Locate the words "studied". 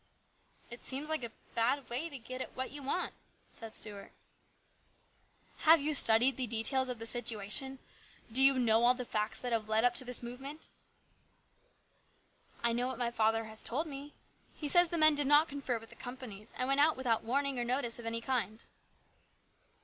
5.93-6.37